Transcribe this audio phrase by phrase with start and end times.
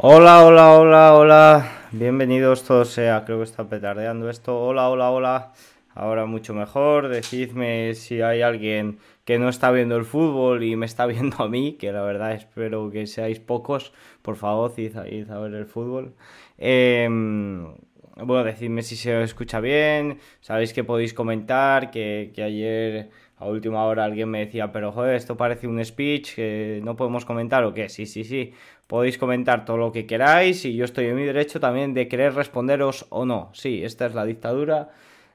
[0.00, 1.72] Hola, hola, hola, hola.
[1.90, 4.56] Bienvenidos todos sea, creo que está petardeando esto.
[4.56, 5.52] Hola, hola, hola.
[5.92, 7.08] Ahora mucho mejor.
[7.08, 11.48] Decidme si hay alguien que no está viendo el fútbol y me está viendo a
[11.48, 13.92] mí, que la verdad espero que seáis pocos.
[14.22, 16.14] Por favor, id a, ver el fútbol.
[16.58, 17.74] Em,
[18.22, 20.20] bueno, decidme si se escucha bien.
[20.40, 25.14] Sabéis que podéis comentar, que, que ayer a última hora alguien me decía, pero joder,
[25.14, 27.88] esto parece un speech que no podemos comentar o qué.
[27.88, 28.52] Sí, sí, sí.
[28.88, 32.34] Podéis comentar todo lo que queráis y yo estoy en mi derecho también de querer
[32.34, 33.50] responderos o no.
[33.52, 34.88] Sí, esta es la dictadura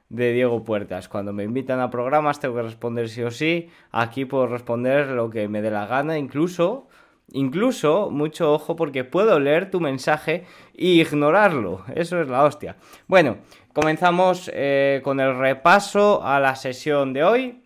[0.10, 1.08] de Diego Puertas.
[1.08, 3.70] Cuando me invitan a programas tengo que responder sí o sí.
[3.92, 6.88] Aquí puedo responder lo que me dé la gana, incluso,
[7.32, 10.46] incluso, mucho ojo porque puedo leer tu mensaje
[10.76, 11.84] e ignorarlo.
[11.94, 12.78] Eso es la hostia.
[13.06, 13.38] Bueno,
[13.72, 17.64] comenzamos eh, con el repaso a la sesión de hoy.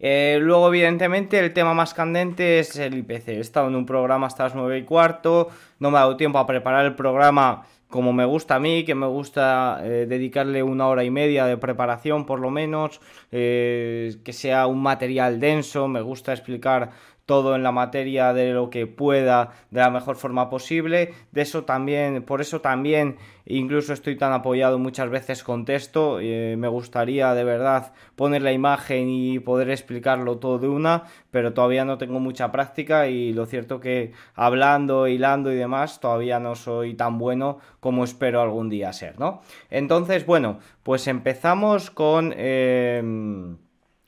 [0.00, 3.28] Eh, luego, evidentemente, el tema más candente es el IPC.
[3.28, 6.38] He estado en un programa hasta las 9 y cuarto, no me ha dado tiempo
[6.38, 10.88] a preparar el programa como me gusta a mí, que me gusta eh, dedicarle una
[10.88, 16.00] hora y media de preparación por lo menos, eh, que sea un material denso, me
[16.00, 16.90] gusta explicar
[17.26, 21.14] todo en la materia de lo que pueda de la mejor forma posible.
[21.32, 23.16] De eso también, por eso también
[23.46, 26.18] incluso estoy tan apoyado muchas veces con texto.
[26.20, 31.54] Eh, me gustaría de verdad poner la imagen y poder explicarlo todo de una, pero
[31.54, 36.54] todavía no tengo mucha práctica y lo cierto que hablando, hilando y demás todavía no
[36.54, 39.40] soy tan bueno como espero algún día ser, ¿no?
[39.70, 43.02] Entonces, bueno, pues empezamos con, eh,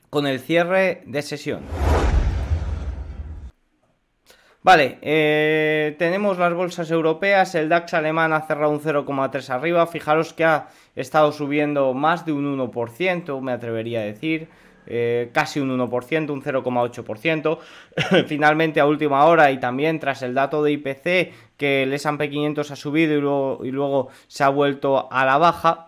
[0.09, 1.61] con el cierre de sesión.
[4.67, 10.33] Vale, eh, tenemos las bolsas europeas, el DAX alemán ha cerrado un 0,3 arriba, fijaros
[10.33, 14.49] que ha estado subiendo más de un 1%, me atrevería a decir,
[14.85, 17.59] eh, casi un 1%, un 0,8%.
[18.27, 22.69] Finalmente a última hora y también tras el dato de IPC que el S&P 500
[22.69, 25.86] ha subido y luego, y luego se ha vuelto a la baja,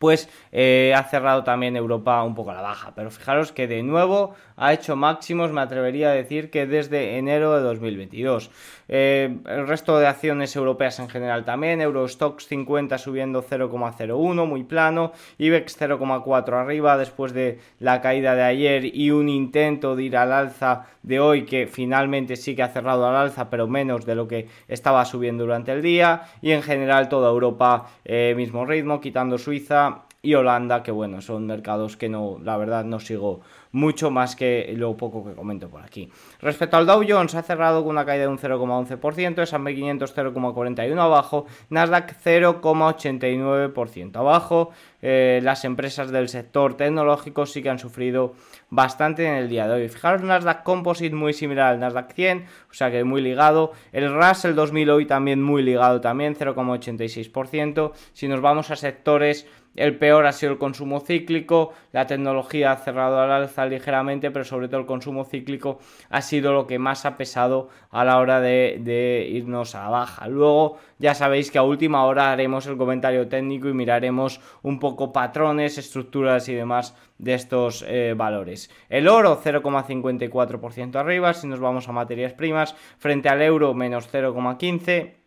[0.00, 2.94] pues eh, ha cerrado también Europa un poco a la baja.
[2.94, 7.54] Pero fijaros que de nuevo ha hecho máximos, me atrevería a decir que desde enero
[7.54, 8.50] de 2022.
[8.88, 15.12] Eh, el resto de acciones europeas en general también, Eurostox 50 subiendo 0,01, muy plano,
[15.36, 20.32] IBEX 0,4 arriba después de la caída de ayer y un intento de ir al
[20.32, 24.26] alza de hoy que finalmente sí que ha cerrado al alza, pero menos de lo
[24.26, 26.22] que estaba subiendo durante el día.
[26.40, 29.89] Y en general toda Europa eh, mismo ritmo, quitando Suiza
[30.22, 33.40] y Holanda, que bueno, son mercados que no, la verdad no sigo
[33.72, 36.10] mucho más que lo poco que comento por aquí.
[36.40, 41.00] Respecto al Dow Jones, ha cerrado con una caída de un 0,11%, S&P 500 0,41
[41.00, 44.70] abajo, Nasdaq 0,89% abajo.
[45.02, 48.34] Eh, las empresas del sector tecnológico sí que han sufrido
[48.68, 49.88] bastante en el día de hoy.
[49.88, 53.72] Fijaros, Nasdaq Composite muy similar al Nasdaq 100, o sea que muy ligado.
[53.92, 57.92] El Russell 2000 hoy también muy ligado también, 0,86%.
[58.12, 62.76] Si nos vamos a sectores el peor ha sido el consumo cíclico, la tecnología ha
[62.76, 67.06] cerrado al alza ligeramente, pero sobre todo el consumo cíclico ha sido lo que más
[67.06, 70.28] ha pesado a la hora de, irnos a baja.
[70.28, 75.12] Luego ya sabéis que a última hora haremos el comentario técnico y miraremos un poco
[75.12, 78.70] patrones, estructuras y demás de estos eh, valores.
[78.88, 85.19] El oro 0,54% arriba, si nos vamos a materias primas, frente al euro menos 0,15%.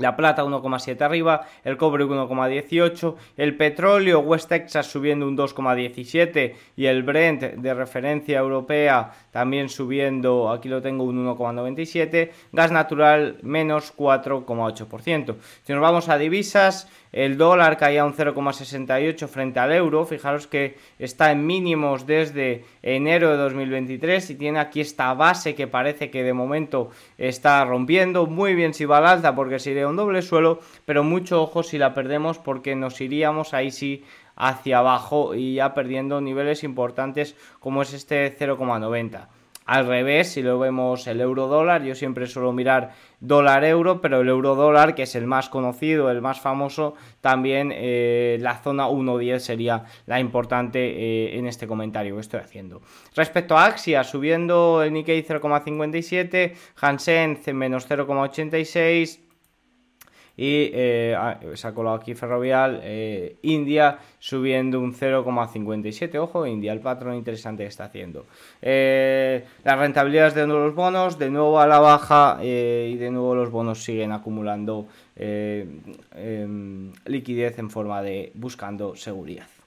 [0.00, 6.86] La plata 1,7 arriba, el cobre 1,18, el petróleo West Texas subiendo un 2,17 y
[6.86, 13.94] el Brent de referencia europea también subiendo, aquí lo tengo un 1,97, gas natural menos
[13.94, 15.36] 4,8%.
[15.64, 20.04] Si nos vamos a divisas, el dólar caía un 0,68 frente al euro.
[20.04, 25.66] Fijaros que está en mínimos desde enero de 2023 y tiene aquí esta base que
[25.66, 28.26] parece que de momento está rompiendo.
[28.26, 31.78] Muy bien si va al alta porque sería un doble suelo, pero mucho ojo si
[31.78, 34.04] la perdemos porque nos iríamos ahí sí
[34.36, 39.28] hacia abajo y ya perdiendo niveles importantes como es este 0,90.
[39.66, 44.20] Al revés, si lo vemos el euro dólar, yo siempre suelo mirar dólar euro, pero
[44.22, 48.88] el euro dólar, que es el más conocido, el más famoso, también eh, la zona
[48.88, 52.80] 1.10 sería la importante eh, en este comentario que estoy haciendo.
[53.14, 59.29] Respecto a Axia, subiendo el Nikkei 0,57, Hansen menos 0,86,
[60.40, 66.72] y eh, ah, se ha colado aquí Ferrovial, eh, India subiendo un 0,57, ojo, India,
[66.72, 68.24] el patrón interesante que está haciendo.
[68.62, 73.50] Eh, las rentabilidades de los bonos, de nuevo a la baja y de nuevo los
[73.50, 79.59] bonos siguen acumulando em, liquidez en forma de buscando seguridad.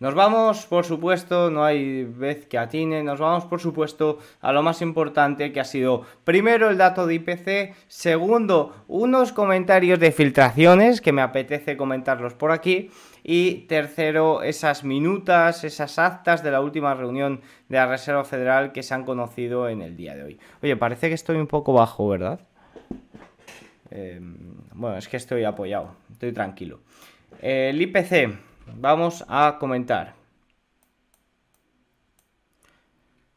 [0.00, 4.62] Nos vamos, por supuesto, no hay vez que atine, nos vamos, por supuesto, a lo
[4.62, 11.00] más importante que ha sido, primero, el dato de IPC, segundo, unos comentarios de filtraciones,
[11.00, 12.90] que me apetece comentarlos por aquí,
[13.24, 18.84] y tercero, esas minutas, esas actas de la última reunión de la Reserva Federal que
[18.84, 20.38] se han conocido en el día de hoy.
[20.62, 22.38] Oye, parece que estoy un poco bajo, ¿verdad?
[23.90, 24.36] Em,
[24.74, 26.78] bueno, es que estoy apoyado, estoy tranquilo.
[27.40, 30.18] el IPC vamos a comentar.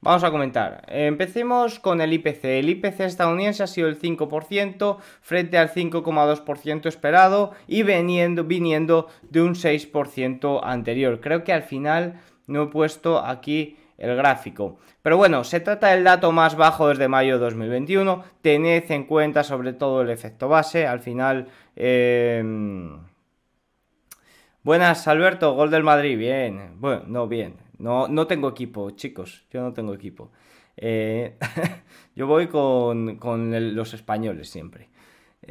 [0.04, 0.84] Vamos a comentar.
[0.88, 2.44] Empecemos con el IPC.
[2.46, 9.44] El IPC estadounidense ha sido el 5% frente al 5,2% esperado y viniendo, viniendo de
[9.44, 11.22] un 6% anterior.
[11.22, 14.80] Creo que al final no he puesto aquí el gráfico.
[15.04, 18.24] Pero bueno, se trata del dato más bajo desde mayo de 2021.
[18.42, 20.88] Tened en cuenta sobre todo el efecto base.
[20.88, 21.48] Al final...
[21.76, 22.44] Eh,
[24.64, 26.76] Buenas, Alberto, gol del Madrid, bien.
[26.80, 27.56] Bueno, no, bien.
[27.80, 30.32] No, no tengo equipo, chicos, yo no tengo equipo.
[30.78, 31.36] Eh,
[32.16, 33.18] yo voy con,
[33.76, 34.90] los españoles siempre.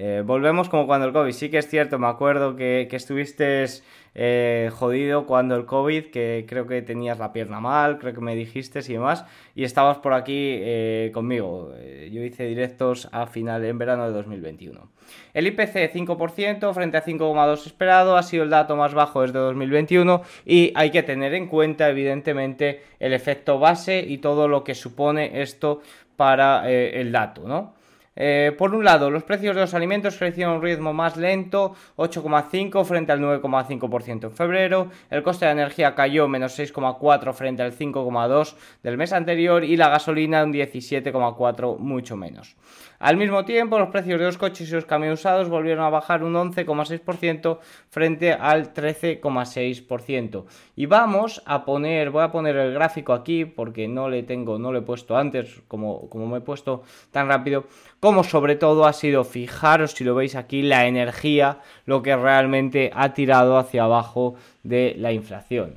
[0.03, 1.31] Eh, volvemos como cuando el COVID.
[1.31, 3.67] Sí que es cierto, me acuerdo que, que estuviste
[4.15, 8.35] eh, jodido cuando el COVID, que creo que tenías la pierna mal, creo que me
[8.35, 11.75] dijiste y demás, y estabas por aquí eh, conmigo.
[12.11, 14.89] Yo hice directos a final en verano de 2021.
[15.35, 20.23] El IPC 5% frente a 5,2 esperado ha sido el dato más bajo desde 2021
[20.47, 25.43] y hay que tener en cuenta evidentemente el efecto base y todo lo que supone
[25.43, 25.83] esto
[26.17, 27.80] para el dato, ¿no?
[28.17, 31.75] Eh, por un lado, los precios de los alimentos crecieron a un ritmo más lento,
[31.97, 37.73] 8,5 frente al 9,5% en febrero, el coste de energía cayó menos 6,4 frente al
[37.73, 42.57] 5,2 del mes anterior y la gasolina un 17,4 mucho menos.
[43.01, 46.23] Al mismo tiempo, los precios de los coches y los camiones usados volvieron a bajar
[46.23, 47.59] un 11,6%
[47.89, 50.45] frente al 13,6%.
[50.77, 54.71] Y vamos a poner, voy a poner el gráfico aquí porque no le tengo, no
[54.71, 57.65] lo he puesto antes, como, como me he puesto tan rápido,
[58.01, 62.91] como sobre todo ha sido, fijaros si lo veis aquí, la energía, lo que realmente
[62.95, 65.75] ha tirado hacia abajo de la inflación.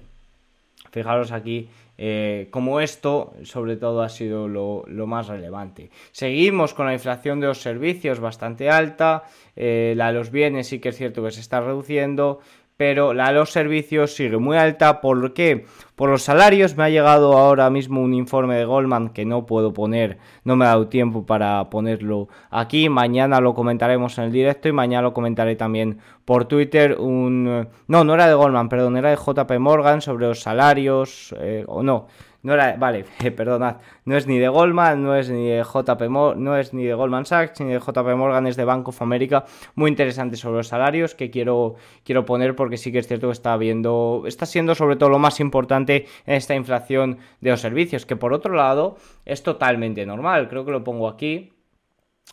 [0.91, 5.89] Fijaros aquí eh, como esto, sobre todo, ha sido lo, más relevante.
[6.11, 9.23] Seguimos con la inflación de los servicios bastante alta,
[9.55, 12.39] eh, la de los bienes sí que es cierto que se está reduciendo,
[12.77, 15.01] pero la de los servicios sigue muy alta.
[15.01, 15.65] ¿Por qué?
[15.95, 16.75] Por los salarios.
[16.75, 20.65] Me ha llegado ahora mismo un informe de Goldman que no puedo poner, no me
[20.65, 22.89] ha dado tiempo para ponerlo aquí.
[22.89, 26.97] Mañana lo comentaremos en el directo y mañana lo comentaré también por Twitter.
[26.99, 27.67] Un...
[27.87, 31.83] No, no era de Goldman, perdón, era de JP Morgan sobre los salarios, eh, o
[31.83, 32.07] no
[32.43, 33.05] no era, vale,
[33.35, 36.01] perdonad, no es ni de Goldman, no es ni de JP
[36.37, 39.45] no es ni de Goldman Sachs, ni de JP Morgan, es de Bank of America,
[39.75, 43.33] muy interesante sobre los salarios que quiero, quiero poner porque sí que es cierto que
[43.33, 48.05] está viendo, está siendo sobre todo lo más importante en esta inflación de los servicios,
[48.05, 51.49] que por otro lado es totalmente normal, creo que lo pongo aquí.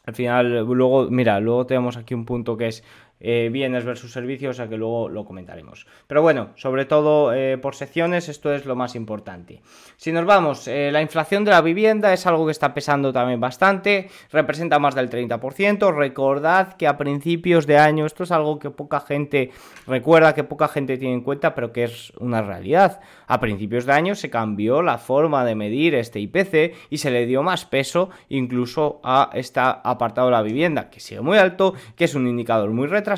[0.06, 2.84] Al final, luego, mira, luego tenemos aquí un punto que es
[3.20, 5.86] eh, bienes versus servicios, o sea que luego lo comentaremos.
[6.06, 9.60] Pero bueno, sobre todo eh, por secciones, esto es lo más importante.
[9.98, 13.38] Si nos vamos, eh, la inflación de la vivienda es algo que está pesando también
[13.38, 15.94] bastante, representa más del 30%.
[15.94, 19.50] Recordad que a principios de año, esto es algo que poca gente
[19.86, 23.00] recuerda, que poca gente tiene en cuenta, pero que es una realidad.
[23.26, 27.26] A principios de año se cambió la forma de medir este IPC y se le
[27.26, 32.04] dio más peso incluso a este apartado de la vivienda, que sigue muy alto, que
[32.04, 33.09] es un indicador muy retrasado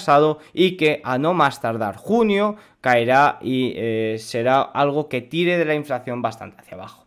[0.53, 5.65] y que a no más tardar junio caerá y eh, será algo que tire de
[5.65, 7.07] la inflación bastante hacia abajo.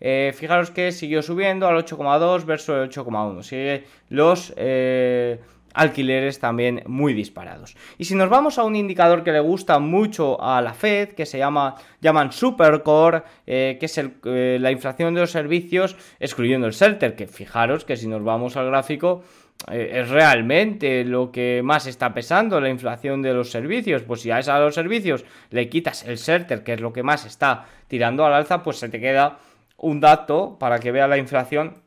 [0.00, 3.42] Eh, fijaros que siguió subiendo al 8,2 versus el 8,1.
[3.42, 5.40] Sigue los eh,
[5.76, 7.76] alquileres también muy disparados.
[7.98, 11.26] Y si nos vamos a un indicador que le gusta mucho a la Fed, que
[11.26, 17.26] se llama llaman Supercore, que es la inflación de los servicios, excluyendo el Shelter, que
[17.26, 19.22] fijaros que si nos vamos al gráfico
[19.70, 24.02] eh, es realmente lo que más está pesando la inflación de los servicios.
[24.02, 27.02] Pues si a esa de los servicios le quitas el SERTER, que es lo que
[27.02, 29.38] más está tirando al alza, pues se te queda
[29.78, 31.82] un dato para que vea la inflación,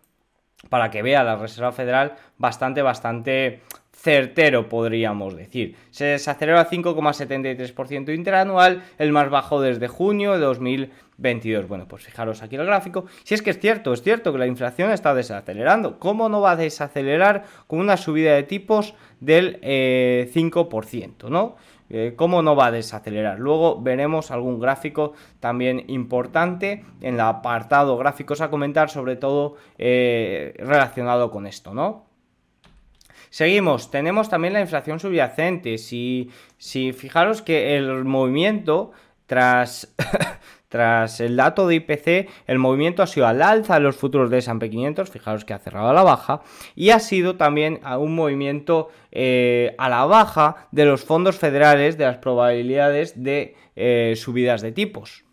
[0.69, 3.61] para que vea la Reserva Federal bastante, bastante
[4.01, 5.75] certero, podríamos decir.
[5.91, 11.67] Se desacelera a 5,73% interanual, el más bajo desde junio de 2022.
[11.67, 13.05] Bueno, pues fijaros aquí el gráfico.
[13.23, 15.99] Si es que es cierto, es cierto que la inflación está desacelerando.
[15.99, 21.57] ¿Cómo no va a desacelerar con una subida de tipos del 5%, eh, ¿no?
[21.89, 23.39] Eh, ¿Cómo no va a desacelerar?
[23.39, 30.53] Luego veremos algún gráfico también importante en el apartado gráficos a comentar, sobre todo eh,
[30.59, 32.08] relacionado con esto, ¿no?
[33.29, 35.77] Seguimos, tenemos también la inflación subyacente.
[35.77, 38.91] Si, si fijaros que el movimiento
[39.27, 39.93] tras,
[40.69, 44.39] tras el dato de IPC, el movimiento ha sido al alza de los futuros de
[44.39, 46.41] S&P 500, fijaros que ha cerrado a la baja,
[46.75, 52.05] y ha sido también un movimiento eh, a la baja de los fondos federales de
[52.05, 55.28] las probabilidades de eh, subidas de tipos.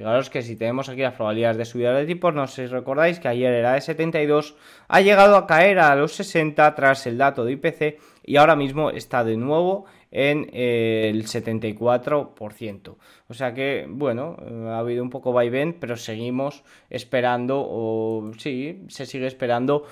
[0.00, 3.20] Fijaros que si tenemos aquí las probabilidades de subida de tipos, no sé si recordáis
[3.20, 4.56] que ayer era de 72,
[4.88, 8.88] ha llegado a caer a los 60 tras el dato de IPC y ahora mismo
[8.88, 12.96] está de nuevo en eh, el 74%.
[13.28, 14.38] O sea que, bueno,
[14.68, 19.84] ha habido un poco vaivén, pero seguimos esperando, o sí, se sigue esperando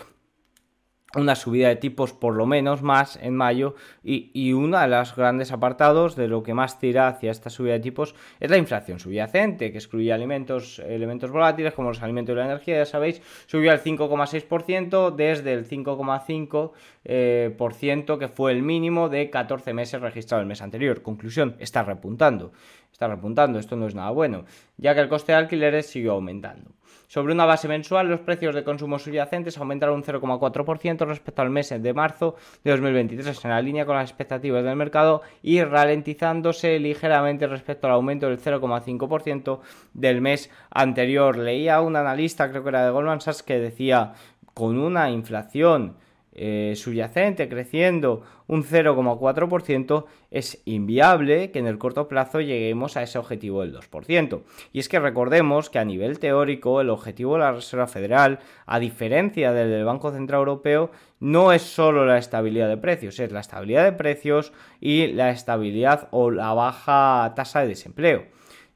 [1.16, 3.74] una subida de tipos por lo menos más en mayo
[4.04, 7.72] y, y uno de los grandes apartados de lo que más tira hacia esta subida
[7.72, 12.36] de tipos es la inflación subyacente que excluye alimentos, elementos volátiles como los alimentos y
[12.36, 16.72] la energía, ya sabéis, subió al 5,6% desde el 5,5%
[17.04, 21.02] eh, por ciento, que fue el mínimo de 14 meses registrado el mes anterior.
[21.02, 22.52] Conclusión, está repuntando,
[22.92, 24.44] está repuntando, esto no es nada bueno,
[24.76, 26.70] ya que el coste de alquileres siguió aumentando.
[27.08, 31.70] Sobre una base mensual, los precios de consumo subyacentes aumentaron un 0,4% respecto al mes
[31.70, 37.46] de marzo de 2023, en la línea con las expectativas del mercado y ralentizándose ligeramente
[37.46, 39.60] respecto al aumento del 0,5%
[39.94, 41.38] del mes anterior.
[41.38, 44.12] Leía un analista, creo que era de Goldman Sachs, que decía
[44.52, 45.96] con una inflación
[46.40, 53.18] eh, subyacente creciendo un 0,4%, es inviable que en el corto plazo lleguemos a ese
[53.18, 54.42] objetivo del 2%.
[54.72, 58.78] Y es que recordemos que a nivel teórico el objetivo de la Reserva Federal, a
[58.78, 63.84] diferencia del Banco Central Europeo, no es solo la estabilidad de precios, es la estabilidad
[63.84, 68.26] de precios y la estabilidad o la baja tasa de desempleo.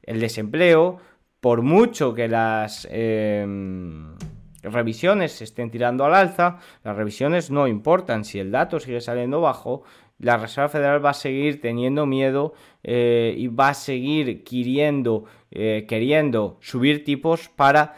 [0.01, 0.99] El desempleo,
[1.39, 2.87] por mucho que las...
[2.91, 4.15] Em,
[4.63, 8.23] revisiones se estén tirando al alza, las revisiones no importan.
[8.23, 9.83] Si el dato sigue saliendo bajo,
[10.19, 12.53] la Reserva Federal va a seguir teniendo miedo
[12.83, 17.95] eh, y va a seguir queriendo, eh, queriendo subir tipos para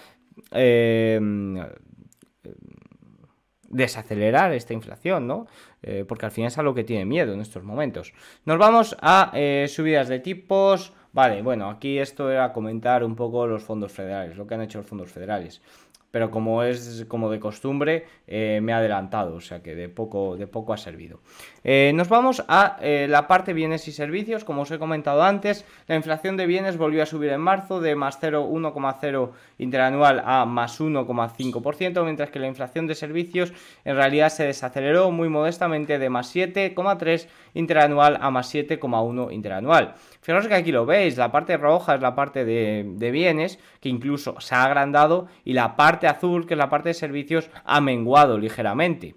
[0.52, 1.20] eh,
[3.70, 5.48] desacelerar esta inflación, ¿no?
[6.08, 8.12] porque al final es a lo que tiene miedo en estos momentos.
[8.44, 9.32] Nos vamos a
[9.68, 10.94] subidas de tipos.
[11.14, 14.80] Vale, bueno, aquí esto era comentar un poco los fondos federales, lo que han hecho
[14.80, 15.62] los fondos federales
[16.16, 20.38] pero como es como de costumbre, eh, me ha adelantado, o sea que de poco,
[20.38, 21.20] de poco ha servido.
[21.66, 25.66] Eh, nos vamos a eh, la parte bienes y servicios, como os he comentado antes,
[25.88, 30.80] la inflación de bienes volvió a subir en marzo de más 0,1,0 interanual a más
[30.80, 33.52] 1,5%, mientras que la inflación de servicios
[33.84, 39.96] en realidad se desaceleró muy modestamente de más 7,3 interanual a más 7,1 interanual.
[40.26, 44.42] Fijaros que aquí lo veis, la parte roja es la parte de, bienes, que incluso
[44.42, 48.40] se ha agrandado, y la parte azul, que es la parte de servicios, ha menguado
[48.40, 49.14] ligeramente.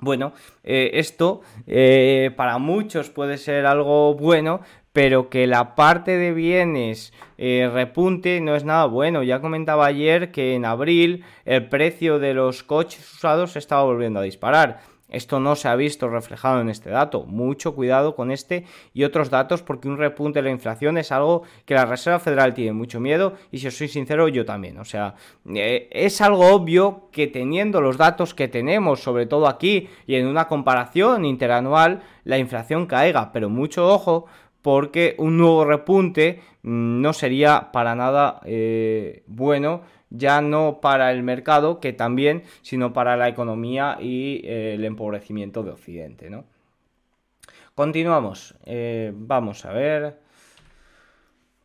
[0.00, 0.32] Bueno,
[0.64, 4.62] eh, esto eh, para muchos puede ser algo bueno,
[4.94, 9.22] pero que la parte de bienes eh, repunte no es nada bueno.
[9.22, 14.20] Ya comentaba ayer que en abril el precio de los coches usados se estaba volviendo
[14.20, 14.80] a disparar.
[15.12, 17.24] Esto no se ha visto reflejado en este dato.
[17.24, 18.64] Mucho cuidado con este
[18.94, 22.54] y otros datos porque un repunte de la inflación es algo que la Reserva Federal
[22.54, 24.78] tiene mucho miedo y si os soy sincero yo también.
[24.78, 25.14] O sea,
[25.54, 30.26] eh, es algo obvio que teniendo los datos que tenemos, sobre todo aquí y en
[30.26, 33.32] una comparación interanual, la inflación caiga.
[33.32, 34.26] Pero mucho ojo
[34.62, 41.22] porque un nuevo repunte mm, no sería para nada eh, bueno ya no para el
[41.22, 46.44] mercado, que también, sino para la economía y eh, el empobrecimiento de Occidente, ¿no?
[47.74, 48.54] Continuamos.
[48.66, 50.20] Eh, vamos a ver.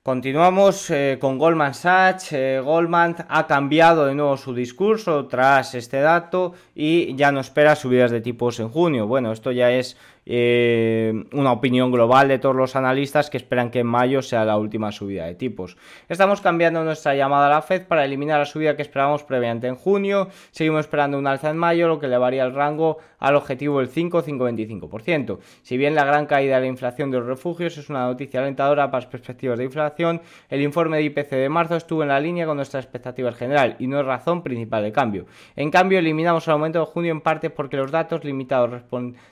[0.01, 2.33] Continuamos eh, con Goldman Sachs.
[2.63, 8.11] Goldman ha cambiado de nuevo su discurso tras este dato y ya no espera subidas
[8.11, 9.05] de tipos en junio.
[9.05, 9.97] Bueno, esto ya es
[10.29, 14.57] eh, una opinión global de todos los analistas que esperan que en mayo sea la
[14.57, 15.77] última subida de tipos.
[16.09, 19.75] Estamos cambiando nuestra llamada a la Fed para eliminar la subida que esperábamos previamente en
[19.75, 20.27] junio.
[20.51, 25.39] Seguimos esperando un alza en mayo, lo que elevaría el rango al objetivo del 5-5,25%.
[25.61, 28.91] Si bien la gran caída de la inflación de los refugios es una noticia alentadora
[28.91, 32.45] para las perspectivas de inflación, el informe de IPC de marzo estuvo en la línea
[32.45, 35.25] con nuestras expectativas general y no es razón principal de cambio.
[35.55, 38.83] En cambio, eliminamos el aumento de junio en parte porque los datos limitados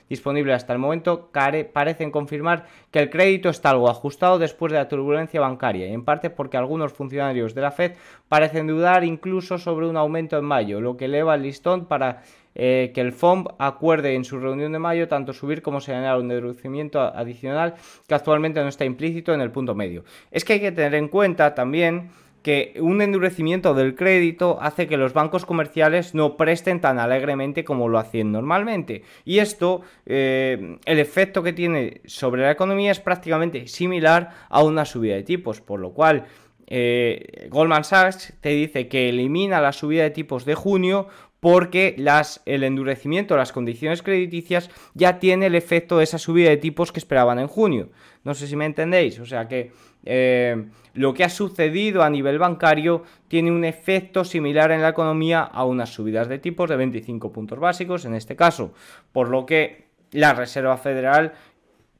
[0.08, 1.30] disponibles hasta el momento momento
[1.72, 6.30] parecen confirmar que el crédito está algo ajustado después de la turbulencia bancaria, en parte
[6.30, 7.92] porque algunos funcionarios de la Fed
[8.28, 12.22] parecen dudar incluso sobre un aumento en mayo, lo que eleva el listón para
[12.58, 16.30] eh, que el FOMP acuerde en su reunión de mayo tanto subir como señalar un
[16.30, 17.74] endurecimiento adicional
[18.08, 20.04] que actualmente no está implícito en el punto medio.
[20.30, 22.08] Es que hay que tener en cuenta también
[22.46, 27.88] que un endurecimiento del crédito hace que los bancos comerciales no presten tan alegremente como
[27.88, 29.02] lo hacían normalmente.
[29.24, 34.84] Y esto, eh, el efecto que tiene sobre la economía es prácticamente similar a una
[34.84, 36.26] subida de tipos, por lo cual
[36.68, 41.08] eh, Goldman Sachs te dice que elimina la subida de tipos de junio
[41.40, 46.50] porque las, el endurecimiento de las condiciones crediticias ya tiene el efecto de esa subida
[46.50, 47.90] de tipos que esperaban en junio.
[48.24, 49.72] No sé si me entendéis, o sea que
[50.06, 55.42] eh, lo que ha sucedido a nivel bancario tiene un efecto similar en la economía
[55.42, 58.72] a unas subidas de tipos de 25 puntos básicos en este caso,
[59.12, 61.34] por lo que la Reserva Federal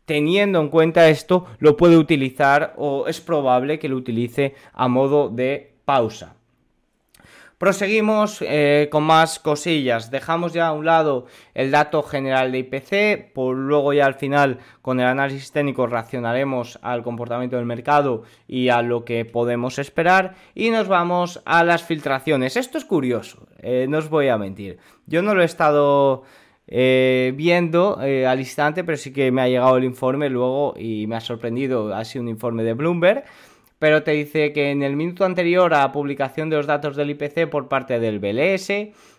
[0.06, 5.28] teniendo en cuenta esto, lo puede utilizar o es probable que lo utilice a modo
[5.28, 6.35] de pausa.
[7.58, 10.10] Proseguimos eh, con más cosillas.
[10.10, 14.58] Dejamos ya a un lado el dato general de IPC, por luego ya al final
[14.82, 20.34] con el análisis técnico reaccionaremos al comportamiento del mercado y a lo que podemos esperar.
[20.54, 22.58] Y nos vamos a las filtraciones.
[22.58, 24.78] Esto es curioso, eh, no os voy a mentir.
[25.06, 26.24] Yo no lo he estado
[26.66, 31.16] eh, viendo al instante, pero sí que me ha llegado el informe luego y me
[31.16, 31.94] ha sorprendido.
[31.94, 33.24] Ha sido un informe de Bloomberg
[33.78, 37.10] pero te dice que en el minuto anterior a la publicación de los datos del
[37.10, 38.68] IPC por parte del BLS,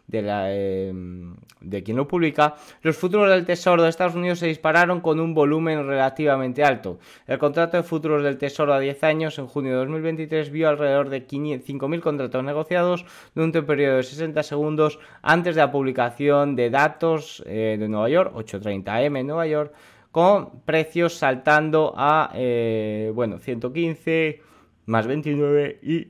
[0.07, 5.01] de, la, de quien lo publica, los futuros del Tesoro de Estados Unidos se dispararon
[5.01, 6.97] con un volumen relativamente alto.
[7.27, 11.09] El contrato de futuros del Tesoro a 10 años en junio de 2023 vio alrededor
[11.09, 16.69] de 5.000 contratos negociados durante un periodo de 60 segundos antes de la publicación de
[16.69, 19.73] datos eh, de Nueva York, 8.30 M en Nueva York,
[20.17, 24.41] con precios saltando a, eh, bueno, 115
[24.87, 26.07] más 29 y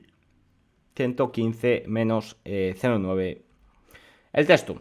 [0.96, 3.22] 115 menos 0,9.
[3.22, 3.42] Eh,
[4.32, 4.76] El texto.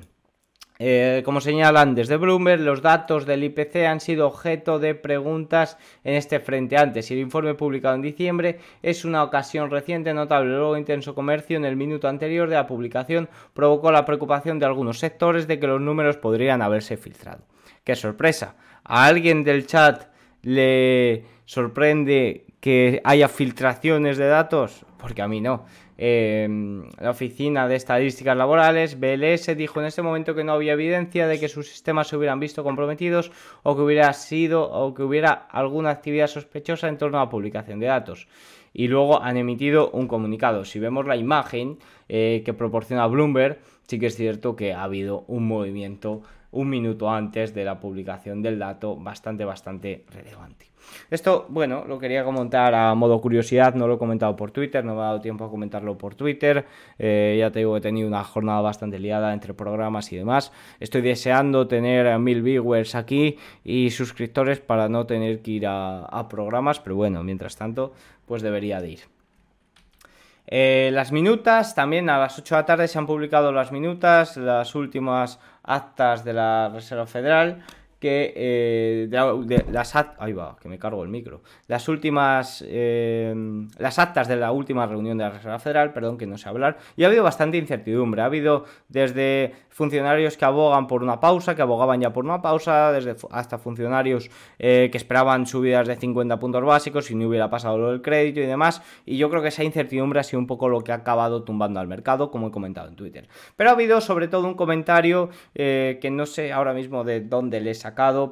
[0.79, 6.13] Eh, como señalan desde Bloomberg, los datos del IPC han sido objeto de preguntas en
[6.13, 10.51] este frente antes y el informe publicado en diciembre es una ocasión reciente notable.
[10.51, 14.99] Luego, intenso comercio en el minuto anterior de la publicación provocó la preocupación de algunos
[14.99, 17.43] sectores de que los números podrían haberse filtrado.
[17.83, 18.55] ¡Qué sorpresa!
[18.87, 20.07] ¿A alguien del chat
[20.43, 24.85] le sorprende que haya filtraciones de datos?
[24.97, 25.65] Porque a mí no.
[25.97, 31.27] Em, la Oficina de Estadísticas Laborales, BLS, dijo en ese momento que no había evidencia
[31.27, 33.31] de que sus sistemas se hubieran visto comprometidos
[33.63, 37.79] o que hubiera sido o que hubiera alguna actividad sospechosa en torno a la publicación
[37.79, 38.27] de datos.
[38.73, 40.63] Y luego han emitido un comunicado.
[40.63, 43.57] Si vemos la imagen eh, que proporciona Bloomberg,
[43.87, 48.41] sí que es cierto que ha habido un movimiento un minuto antes de la publicación
[48.41, 50.67] del dato bastante, bastante relevante.
[51.09, 54.95] Esto, bueno, lo quería comentar a modo curiosidad, no lo he comentado por Twitter, no
[54.95, 56.65] me ha dado tiempo a comentarlo por Twitter,
[56.97, 60.51] eh, ya te digo que he tenido una jornada bastante liada entre programas y demás,
[60.79, 66.79] estoy deseando tener mil viewers aquí y suscriptores para no tener que ir a, programas,
[66.79, 67.93] pero bueno, mientras tanto,
[68.25, 68.99] pues debería de ir.
[70.49, 74.37] Eh, las minutas, también a las 8 de la tarde se han publicado las minutas,
[74.37, 77.61] las últimas actas de la Reserva Federal
[77.99, 81.41] que eh, de, las ahí va, que me cargo el micro.
[81.67, 83.33] Las últimas eh,
[83.77, 86.77] las actas de la última reunión de la Reserva Federal, perdón, que no sé hablar,
[86.95, 88.21] y ha habido bastante incertidumbre.
[88.21, 92.91] Ha habido desde funcionarios que abogan por una pausa, que abogaban ya por una pausa,
[92.91, 94.29] desde hasta funcionarios
[94.59, 98.39] eh, que esperaban subidas de 50 puntos básicos si no hubiera pasado lo del crédito
[98.41, 98.81] y demás.
[99.05, 101.79] Y yo creo que esa incertidumbre ha sido un poco lo que ha acabado tumbando
[101.79, 103.27] al mercado, como he comentado en Twitter.
[103.55, 107.85] Pero ha habido sobre todo un comentario que no sé ahora mismo de dónde les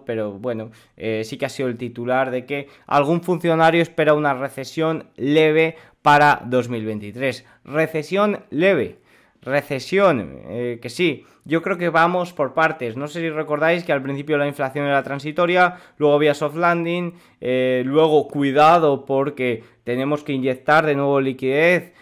[0.06, 4.34] pero bueno, eh, sí que ha sido el titular de que algún funcionario espera una
[4.34, 7.46] recesión leve para 2023.
[7.64, 9.00] Recesión leve.
[9.42, 12.98] Recesión, eh, que sí, yo creo que vamos por partes.
[12.98, 17.14] No sé si recordáis que al principio la inflación era transitoria, luego había soft landing,
[17.42, 21.94] eh, luego cuidado porque tenemos que inyectar de nuevo liquidez,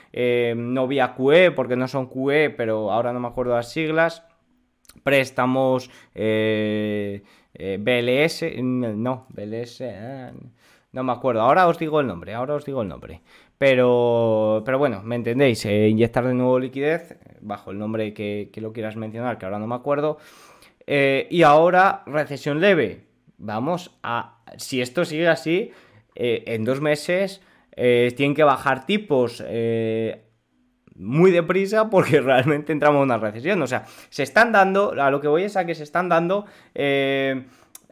[0.55, 4.23] no vía QE porque no son QE, pero ahora no me acuerdo las siglas.
[5.03, 5.89] Préstamos,
[7.53, 10.31] BLS, no, BLS, eh,
[10.91, 13.21] no me acuerdo, ahora os digo el nombre, ahora os digo el nombre.
[13.57, 18.73] Pero, pero bueno, me entendéis, eh, inyectar de nuevo liquidez, bajo el nombre que, lo
[18.73, 20.17] quieras mencionar, que ahora no me acuerdo.
[20.87, 23.05] y ahora, recesión leve.
[23.37, 25.71] Vamos a, si esto sigue así,
[26.15, 27.41] en dos meses
[27.75, 29.43] tienen que bajar tipos
[30.95, 33.61] muy deprisa porque realmente entramos en una recesión.
[33.61, 36.45] O sea, se están dando, a lo que voy es a que se están dando
[36.75, 37.43] eh,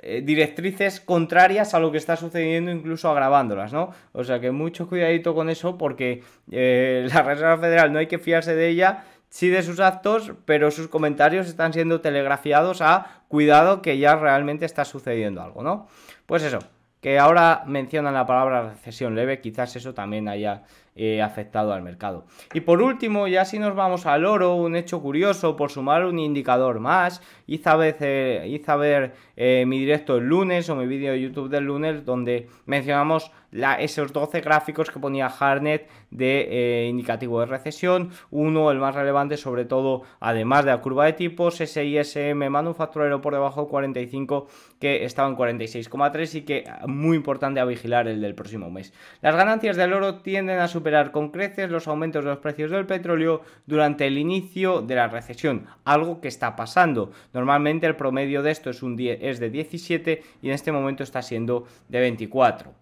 [0.04, 3.92] eh, directrices contrarias a lo que está sucediendo, incluso agravándolas, ¿no?
[4.14, 8.20] O sea que mucho cuidadito con eso porque eh, la Reserva Federal no hay que
[8.20, 9.06] fiarse de ella.
[9.30, 14.66] Sí de sus actos, pero sus comentarios están siendo telegrafiados a cuidado que ya realmente
[14.66, 15.88] está sucediendo algo, ¿no?
[16.26, 16.60] Pues eso,
[17.02, 20.64] que ahora mencionan la palabra recesión leve, quizás eso también haya
[20.96, 22.26] eh, afectado al mercado.
[22.54, 26.20] Y por último, ya si nos vamos al oro, un hecho curioso, por sumar un
[26.20, 31.22] indicador más, hice a, hice ver eh, mi directo el lunes o mi vídeo de
[31.22, 33.32] YouTube del lunes donde mencionamos
[33.80, 38.12] esos 12 gráficos que ponía Harnet de eh, indicativo de recesión.
[38.30, 43.34] Uno, el más relevante, sobre todo, además de la curva de tipos, SISM manufacturero por
[43.34, 44.48] debajo de 45,
[44.80, 48.94] que estaba en 46,3 y que muy importante a vigilar el del próximo mes.
[49.22, 52.86] Las ganancias del oro tienden a superar con creces los aumentos de los precios del
[52.86, 57.12] petróleo durante el inicio de la recesión, algo que está pasando.
[57.34, 61.22] Normalmente el promedio de esto es, un es de 17 y en este momento está
[61.22, 62.81] siendo de 24.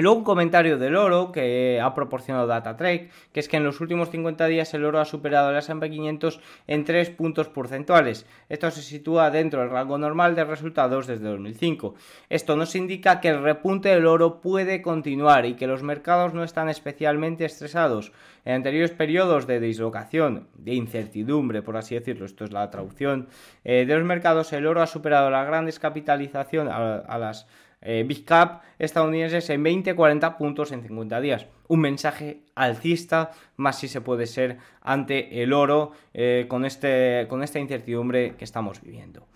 [0.00, 4.10] Luego un comentario del oro que ha proporcionado DataTrade, que es que en los últimos
[4.10, 8.24] 50 días el oro ha superado el S&P 500 en 3 puntos porcentuales.
[8.48, 11.96] Esto se sitúa dentro del rango normal de resultados desde 2005.
[12.28, 16.44] Esto nos indica que el repunte del oro puede continuar y que los mercados no
[16.44, 18.12] están especialmente estresados.
[18.44, 23.26] En anteriores periodos de dislocación, de incertidumbre, por así decirlo, esto es la traducción,
[23.64, 27.48] eh, de los mercados, el oro ha superado la gran descapitalización a las
[27.80, 31.46] eh, Big Cap estadounidenses en 20-40 puntos en 50 días.
[31.68, 37.42] Un mensaje alcista, más si se puede ser ante el oro eh, con, este, con
[37.42, 39.26] esta incertidumbre que estamos viviendo.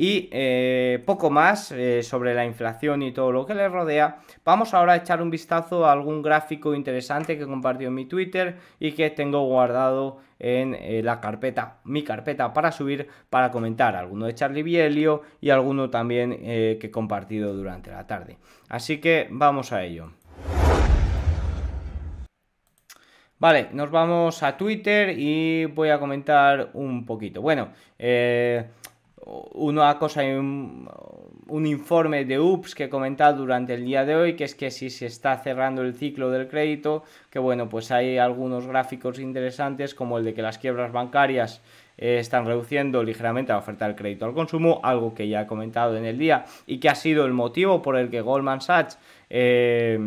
[0.00, 4.20] Y eh, poco más eh, sobre la inflación y todo lo que le rodea.
[4.44, 8.58] Vamos ahora a echar un vistazo a algún gráfico interesante que compartió en mi Twitter
[8.78, 13.96] y que tengo guardado en eh, la carpeta, mi carpeta para subir, para comentar.
[13.96, 18.38] Alguno de Charlie Bielio y alguno también que he compartido durante la tarde.
[18.68, 20.12] Así que vamos a ello.
[23.40, 27.40] Vale, nos vamos a Twitter y voy a comentar un poquito.
[27.40, 28.64] Bueno, eh,
[29.24, 30.88] una cosa, un,
[31.48, 34.70] un informe de UPS que he comentado durante el día de hoy, que es que
[34.70, 39.94] si se está cerrando el ciclo del crédito, que bueno, pues hay algunos gráficos interesantes
[39.94, 41.62] como el de que las quiebras bancarias
[41.96, 45.96] eh, están reduciendo ligeramente la oferta del crédito al consumo, algo que ya he comentado
[45.96, 48.98] en el día y que ha sido el motivo por el que Goldman Sachs
[49.30, 49.98] eh,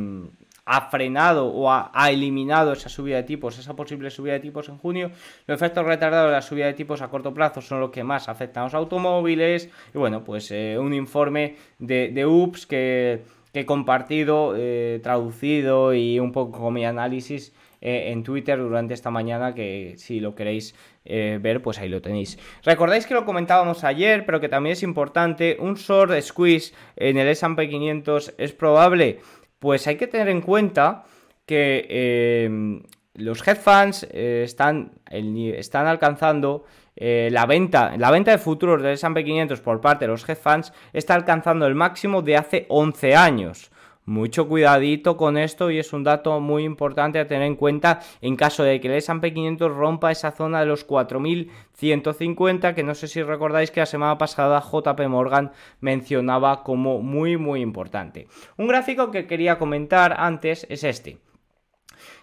[0.72, 4.78] ha frenado o ha, eliminado esa subida de tipos, esa posible subida de tipos en
[4.78, 5.12] junio.
[5.46, 8.30] Los efectos retardados de la subida de tipos a corto plazo son los que más
[8.30, 9.70] afectan a los automóviles.
[9.94, 13.22] Y bueno, pues eh, un informe de, UPS que,
[13.54, 19.54] he compartido, eh, traducido y un poco mi análisis eh, en Twitter durante esta mañana,
[19.54, 22.38] que si lo queréis ver, pues ahí lo tenéis.
[22.64, 27.28] Recordáis que lo comentábamos ayer, pero que también es importante, un short squeeze en el
[27.28, 29.20] S&P 500 es probable
[29.62, 31.04] pues hay que tener en cuenta
[31.46, 32.82] que em,
[33.14, 38.94] los hedge funds eh, están, están, alcanzando eh, la venta, la venta de futuros del
[38.94, 43.16] S&P 500 por parte de los hedge funds está alcanzando el máximo de hace 11
[43.16, 43.70] años.
[44.06, 48.36] Mucho cuidadito con esto y es un dato muy importante a tener en cuenta en
[48.36, 53.08] caso de que el S&P 500 rompa esa zona de los 4.150 que no sé
[53.08, 58.28] si recordáis que la semana pasada JP Morgan mencionaba como muy muy importante.
[58.58, 61.20] Un gráfico que quería comentar antes es este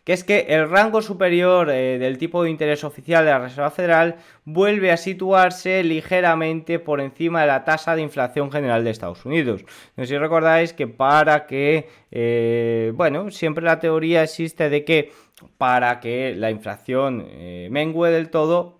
[0.09, 3.71] que es que el rango superior eh, del tipo de interés oficial de la Reserva
[3.71, 4.16] Federal
[4.47, 9.66] vuelve a situarse ligeramente por encima de la tasa de inflación general de Estados Unidos.
[9.97, 15.12] No sé si recordáis que para que, eh, bueno, siempre la teoría existe de que
[15.59, 18.79] para que la inflación eh, mengue del todo,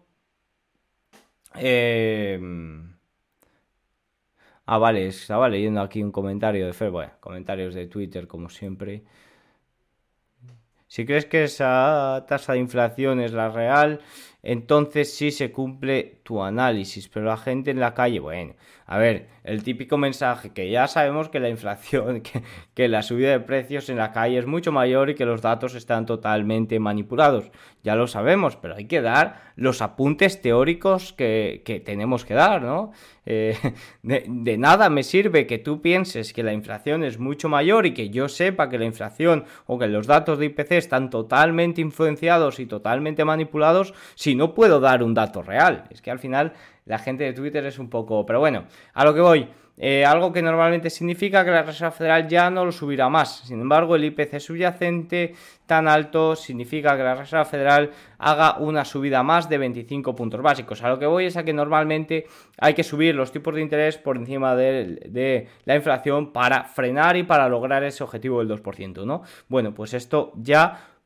[4.65, 9.03] Ah, vale, estaba leyendo aquí un comentario de Fer, bueno, comentarios de Twitter como siempre.
[10.89, 14.01] Si crees que esa tasa de inflación es la real,
[14.43, 17.09] entonces sí se cumple tu análisis.
[17.09, 18.55] Pero la gente en la calle, bueno,
[18.87, 22.23] a ver, el típico mensaje que ya sabemos que la inflación,
[22.75, 25.75] que, la subida de precios en la calle es mucho mayor y que los datos
[25.75, 27.51] están totalmente manipulados.
[27.83, 32.93] Ya lo sabemos, pero hay que dar los apuntes teóricos que, tenemos que dar, ¿no?
[33.27, 33.57] Eh,
[34.03, 38.09] de, nada me sirve que tú pienses que la inflación es mucho mayor y que
[38.09, 42.65] yo sepa que la inflación o que los datos de IPC están totalmente influenciados y
[42.65, 45.85] totalmente manipulados si no puedo dar un dato real.
[45.91, 46.53] Es que al final
[46.87, 48.25] la gente de Twitter es un poco...
[48.27, 48.65] Pero bueno,
[48.95, 49.49] a lo que voy.
[49.81, 53.43] Eh, algo que normalmente significa que la Reserva Federal ya no lo subirá más.
[53.47, 55.35] Sin embargo, el IPC subyacente
[55.67, 60.83] tan alto significa que la Reserva Federal haga una subida más de 25 puntos básicos.
[60.83, 62.27] A lo que voy es a que normalmente
[62.59, 67.17] hay que subir los tipos de interés por encima de, de la inflación para frenar
[67.17, 69.23] y para lograr ese objetivo del 2%, ¿no?
[69.49, 70.98] Bueno, pues esto ya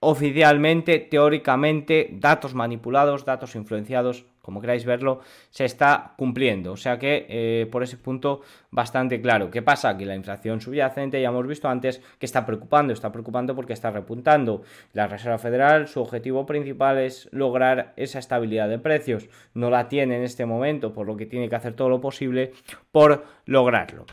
[0.00, 6.72] oficialmente, teóricamente, datos manipulados, datos influenciados como queráis verlo, se está cumpliendo.
[6.72, 9.50] O sea que eh, por ese punto bastante claro.
[9.50, 9.96] ¿Qué pasa?
[9.96, 13.90] Que la inflación subyacente, ya hemos visto antes, que está preocupando, está preocupando porque está
[13.90, 14.62] repuntando.
[14.92, 19.28] La Reserva Federal, su objetivo principal es lograr esa estabilidad de precios.
[19.54, 22.52] No la tiene en este momento, por lo que tiene que hacer todo lo posible
[22.90, 24.06] por lograrlo.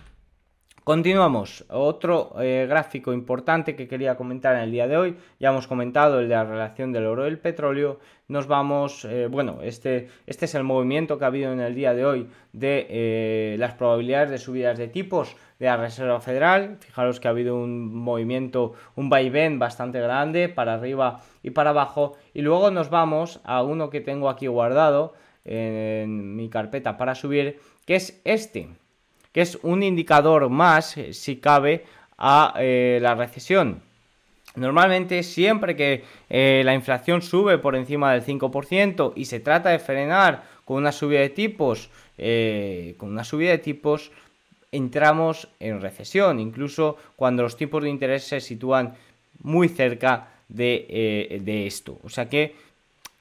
[0.88, 1.65] Continuamos.
[1.67, 5.17] Otro eh, gráfico importante que quería comentar en el día de hoy.
[5.38, 8.00] Ya hemos comentado el de la relación del oro y el petróleo.
[8.30, 11.93] Nos vamos, eh, bueno, este, este es el movimiento que ha habido en el día
[11.93, 16.78] de hoy de eh, las probabilidades de subidas de tipos de la Reserva Federal.
[16.80, 22.15] Fijaros que ha habido un movimiento, un vaivén bastante grande para arriba y para abajo.
[22.34, 27.60] Y luego nos vamos a uno que tengo aquí guardado en mi carpeta para subir,
[27.86, 28.69] que es este
[29.38, 31.86] que es un indicador más, eh, si cabe,
[32.17, 33.84] a eh, la recesión.
[34.56, 39.78] Normalmente siempre que eh, la inflación sube por encima del 5% y se trata de
[39.78, 41.91] frenar con una subida de tipos,
[42.97, 44.12] con una subida de tipos
[44.71, 48.95] entramos en recesión, incluso cuando los tipos de interés se sitúan
[49.43, 52.00] muy cerca de, de esto.
[52.04, 52.56] O sea que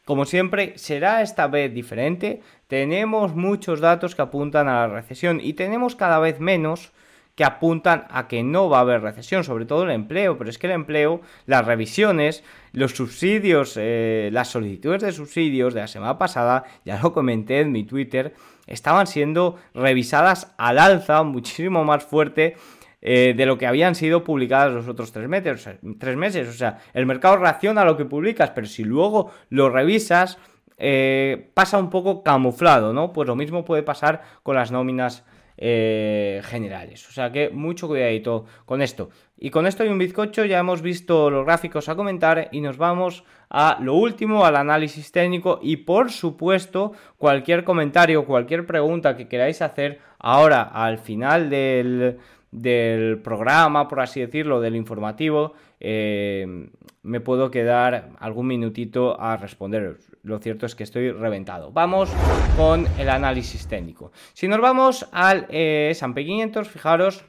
[0.06, 2.40] como siempre, será esta vez diferente.
[2.68, 6.92] Tenemos muchos datos que apuntan a la recesión y tenemos cada vez menos
[7.34, 10.58] que apuntan a que no va a haber recesión, sobre todo el empleo, pero es
[10.58, 16.18] que el empleo, las revisiones, los subsidios, eh, las solicitudes de subsidios de la semana
[16.18, 18.32] pasada, ya lo comenté en mi Twitter,
[18.68, 22.56] estaban siendo revisadas al alza muchísimo más fuerte
[23.00, 26.48] eh, de lo que habían sido publicadas los otros tres meses, o sea, tres meses.
[26.48, 30.38] O sea, el mercado reacciona a lo que publicas, pero si luego lo revisas,
[30.78, 33.12] eh, pasa un poco camuflado, ¿no?
[33.12, 35.24] Pues lo mismo puede pasar con las nóminas
[35.58, 37.08] eh, generales.
[37.08, 39.08] O sea que mucho cuidadito con esto.
[39.38, 42.76] Y con esto y un bizcocho ya hemos visto los gráficos a comentar y nos
[42.76, 49.28] vamos a lo último, al análisis técnico y por supuesto cualquier comentario, cualquier pregunta que
[49.28, 52.18] queráis hacer ahora al final del,
[52.50, 56.70] del programa, por así decirlo, del informativo, eh,
[57.02, 59.98] me puedo quedar algún minutito a responder.
[60.22, 61.70] Lo cierto es que estoy reventado.
[61.70, 62.10] Vamos
[62.56, 64.10] con el análisis técnico.
[64.32, 67.24] Si nos vamos al eh, S&P 500, fijaros,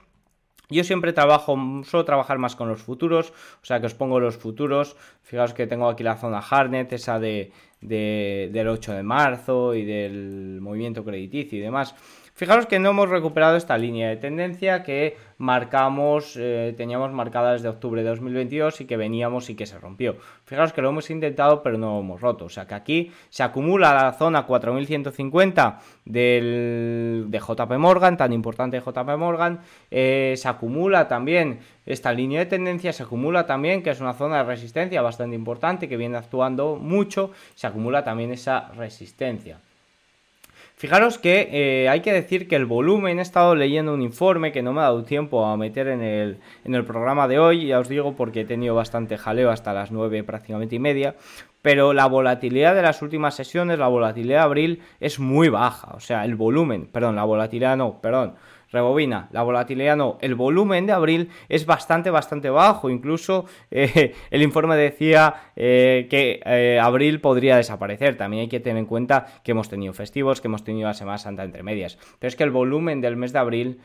[0.70, 4.36] yo siempre trabajo, suelo trabajar más con los futuros, o sea que os pongo los
[4.36, 4.98] futuros.
[5.22, 10.60] Fijaos que tengo aquí la zona Harnet, esa de, del 8 de marzo y del
[10.60, 11.96] movimiento crediticio y demás.
[12.38, 17.68] Fijaros que no hemos recuperado esta línea de tendencia que marcamos, eh, teníamos marcada desde
[17.68, 20.18] octubre de 2022 y que veníamos y que se rompió.
[20.46, 22.46] Fijaros que lo hemos intentado pero no lo hemos roto.
[22.46, 28.80] O sea que aquí se acumula la zona 4150 del, de JP Morgan, tan importante
[28.80, 29.62] JP Morgan.
[29.90, 34.38] Eh, se acumula también esta línea de tendencia, se acumula también, que es una zona
[34.38, 39.60] de resistencia bastante importante que viene actuando mucho, se acumula también esa resistencia.
[40.80, 44.62] Fijaros que eh, hay que decir que el volumen, he estado leyendo un informe que
[44.62, 47.80] no me ha dado tiempo a meter en el, en el programa de hoy, ya
[47.80, 51.16] os digo porque he tenido bastante jaleo hasta las 9 prácticamente y media,
[51.64, 56.00] pero la volatilidad de las últimas sesiones, la volatilidad de abril es muy baja, o
[56.00, 58.36] sea, el volumen, perdón, la volatilidad no, perdón,
[58.72, 64.42] rebobina, la volatilidad no, el volumen de abril es bastante, bastante bajo, incluso eh, el
[64.42, 69.52] informe decía eh, que eh, abril podría desaparecer, también hay que tener en cuenta que
[69.52, 72.52] hemos tenido festivos, que hemos tenido la Semana Santa entre medias, pero es que el
[72.52, 73.80] volumen del mes de abril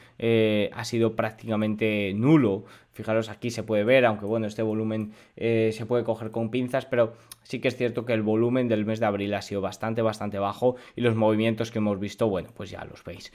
[0.72, 6.04] ha sido prácticamente nulo, Fijaros, aquí se puede ver, aunque bueno, este volumen se puede
[6.04, 9.34] coger con pinzas, pero sí que es cierto que el volumen del mes de abril
[9.34, 13.02] ha sido bastante, bastante bajo y los movimientos que hemos visto, bueno, pues ya los
[13.04, 13.32] veis.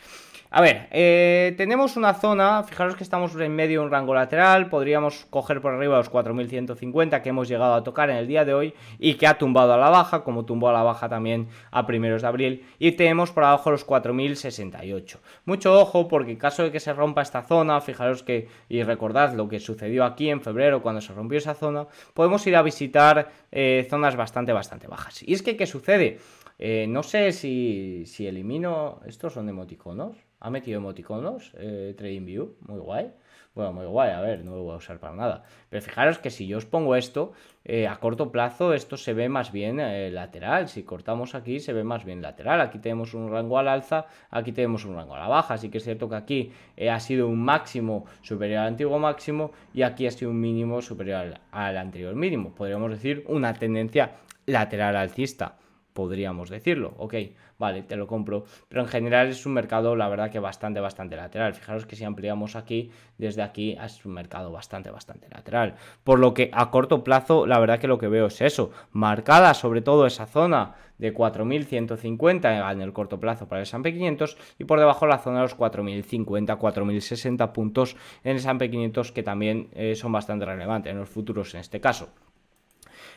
[0.50, 4.70] A ver, eh, tenemos una zona, fijaros que estamos en medio de un rango lateral,
[4.70, 8.54] podríamos coger por arriba los 4150 que hemos llegado a tocar en el día de
[8.54, 11.86] hoy y que ha tumbado a la baja, como tumbó a la baja también a
[11.86, 15.20] primeros de abril, y tenemos por abajo los 4068.
[15.46, 19.34] Mucho ojo porque en caso de que se rompa esta zona, fijaros que, y recordad
[19.48, 23.86] que sucedió aquí en febrero cuando se rompió esa zona, podemos ir a visitar eh,
[23.90, 25.24] zonas bastante, bastante bajas.
[25.24, 26.20] Y es que, ¿qué sucede?
[26.60, 32.80] Eh, no sé si, si elimino, estos son emoticonos, ha metido emoticonos, eh, TradingView, muy
[32.80, 33.12] guay.
[33.58, 35.44] Bueno, muy guay, a ver, no lo voy a usar para nada.
[35.68, 37.34] Pero fijaros que si yo os pongo esto,
[37.66, 40.68] eh, a corto plazo esto se ve más bien eh, lateral.
[40.68, 42.62] Si cortamos aquí se ve más bien lateral.
[42.62, 45.56] Aquí tenemos un rango al alza, aquí tenemos un rango a la baja.
[45.56, 46.52] Así que es cierto que aquí
[46.88, 51.40] ha sido un máximo superior al antiguo máximo y aquí ha sido un mínimo superior
[51.50, 52.54] al anterior mínimo.
[52.54, 55.58] Podríamos decir una tendencia lateral alcista
[55.98, 56.94] podríamos decirlo.
[57.00, 57.16] Ok,
[57.58, 58.46] vale, te lo compro.
[58.70, 61.56] Pero en general es un mercado, la verdad que bastante, bastante lateral.
[61.56, 65.74] Fijaros que si ampliamos aquí, desde aquí es un mercado bastante, bastante lateral.
[66.04, 69.56] Por lo que a corto plazo, la verdad que lo que veo es eso, marcada
[69.56, 74.66] sobre todo esa zona de 4.150 en el corto plazo para el S&P 500 y
[74.66, 79.70] por debajo la zona de los 4.050, 4.060 puntos en el S&P 500 que también
[79.74, 82.10] eh, son bastante relevantes en los futuros en este caso.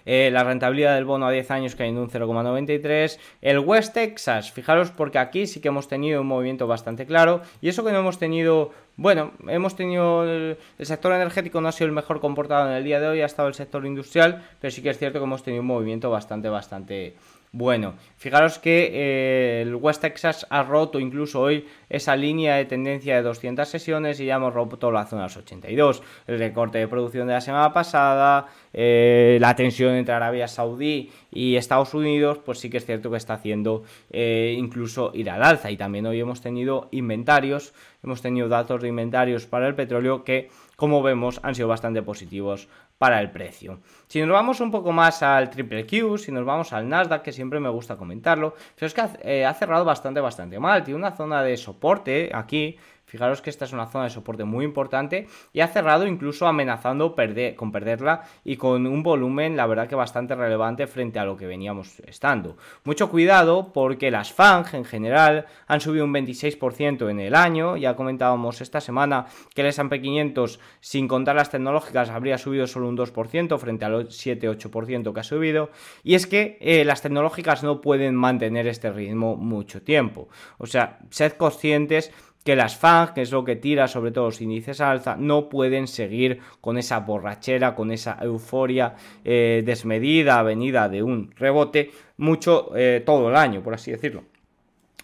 [0.07, 3.19] Eh, la rentabilidad del bono a 10 años cayendo un 0,93.
[3.43, 7.69] El West Texas, fijaros porque aquí sí que hemos tenido un movimiento bastante claro y
[7.69, 11.87] eso que no hemos tenido, bueno, hemos tenido el, el, sector energético no ha sido
[11.87, 14.83] el mejor comportado en el día de hoy, ha estado el sector industrial, pero sí
[14.83, 17.15] que es cierto que hemos tenido un movimiento bastante, bastante
[17.53, 23.17] bueno, fijaros que eh, el West Texas ha roto incluso hoy esa línea de tendencia
[23.17, 26.01] de 200 sesiones y ya hemos roto la zona de los 82.
[26.29, 31.57] El recorte de producción de la semana pasada, eh, la tensión entre Arabia Saudí y
[31.57, 33.83] Estados Unidos, pues sí que es cierto que está haciendo
[34.13, 35.73] eh, incluso ir al alza.
[35.73, 40.51] Y también hoy hemos tenido inventarios, hemos tenido datos de inventarios para el petróleo que,
[40.77, 42.69] como vemos, han sido bastante positivos
[43.01, 43.81] para el precio.
[44.09, 47.33] Si nos vamos un poco más al triple Q, si nos vamos al Nasdaq, que
[47.33, 50.85] siempre me gusta comentarlo, pero es que ha, eh, ha cerrado bastante, bastante mal.
[50.85, 52.77] Tiene una zona de soporte aquí
[53.11, 57.17] Fijaros que esta es una zona de soporte muy importante y ha cerrado incluso amenazando
[57.17, 61.37] perder, con perderla y con un volumen, la verdad que bastante relevante frente a lo
[61.37, 62.57] que veníamos estando.
[62.85, 67.77] Mucho cuidado porque las FANG en general han subido un 26% en el año.
[67.77, 72.89] Ya comentábamos esta semana que el S&P 500 sin contar las tecnológicas habría subido solo
[72.89, 75.71] un 2% frente al 7-8% que ha subido.
[76.05, 80.29] Y es que eh, las tecnológicas no pueden mantener este ritmo mucho tiempo.
[80.59, 82.13] O sea, sed conscientes
[82.45, 85.87] que las FANG, que es lo que tira sobre todo los índices alza, no pueden
[85.87, 93.03] seguir con esa borrachera, con esa euforia eh, desmedida, venida de un rebote, mucho eh,
[93.05, 94.25] todo el año, por así decirlo.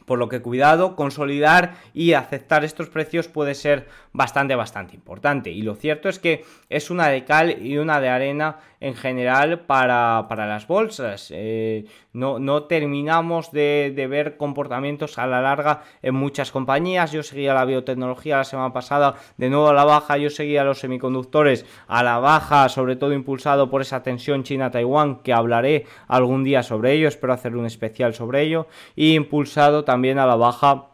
[0.07, 5.51] Por lo que cuidado, consolidar y aceptar estos precios puede ser bastante, bastante importante.
[5.51, 9.61] Y lo cierto es que es una de cal y una de arena en general
[9.61, 11.29] para, las bolsas.
[11.35, 17.13] Eh, no, no, terminamos de, ver comportamientos a la larga en muchas compañías.
[17.13, 20.17] Yo seguía la biotecnología la semana pasada, de nuevo a la baja.
[20.19, 25.33] Yo seguía los semiconductores a la baja, sobre todo impulsado por esa tensión China-Taiwán, que
[25.33, 27.09] hablaré algún día sobre ello.
[27.09, 28.67] Espero hacer un especial sobre ello.
[28.95, 30.89] Y impulsado también a la baja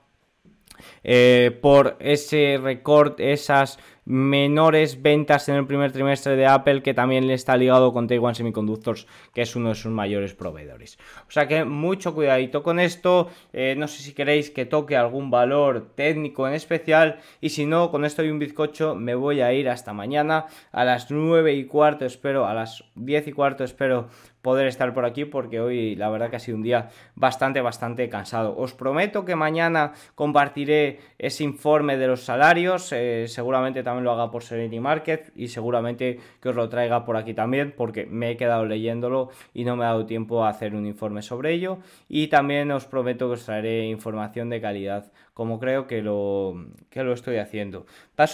[1.03, 7.27] eh, por ese recorte, esas menores ventas en el primer trimestre de Apple, que también
[7.27, 10.99] le está ligado con Taiwan Semiconductors, que es uno de sus mayores proveedores.
[11.27, 13.29] O sea que mucho cuidadito con esto.
[13.53, 17.19] Eh, no sé si queréis que toque algún valor técnico en especial.
[17.41, 20.85] Y si no, con esto y un bizcocho me voy a ir hasta mañana a
[20.85, 24.09] las 9 y cuarto, espero, a las 10 y cuarto, espero
[24.43, 28.09] poder estar por aquí porque hoy la verdad que ha sido un día bastante, bastante
[28.09, 28.57] cansado.
[28.57, 34.31] Os prometo que mañana compartiré ese informe de los salarios, eh, seguramente también lo haga
[34.31, 38.37] por Serenity Market y seguramente que os lo traiga por aquí también porque me he
[38.37, 41.79] quedado leyéndolo y no me ha dado tiempo a hacer un informe sobre ello
[42.09, 47.03] y también os prometo que os traeré información de calidad como creo que lo, que
[47.03, 47.87] lo estoy haciendo.
[48.15, 48.31] Paso